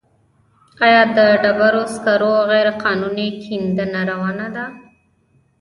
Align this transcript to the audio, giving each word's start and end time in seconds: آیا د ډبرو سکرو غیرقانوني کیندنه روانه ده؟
آیا 0.85 1.01
د 1.17 1.19
ډبرو 1.43 1.83
سکرو 1.95 2.33
غیرقانوني 2.51 3.27
کیندنه 3.43 4.01
روانه 4.11 4.47
ده؟ 4.55 4.65